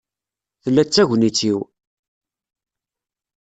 [0.63, 1.59] Tella d tagnit-iw..